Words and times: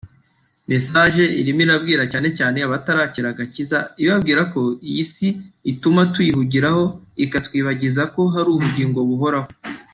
message 0.69 1.23
irimo 1.41 1.61
irabwira 1.65 2.03
cyane 2.11 2.29
cyane 2.37 2.57
abatarakira 2.67 3.27
agakiza 3.33 3.77
ibabwira 4.03 4.41
ko 4.53 4.61
iyi 4.89 5.03
si 5.13 5.27
ituma 5.71 6.01
tuyihugiraho 6.13 6.83
ikatwibagiza 7.23 8.03
ko 8.13 8.21
hari 8.33 8.49
ubugingo 8.55 8.99
buhoraho 9.09 9.49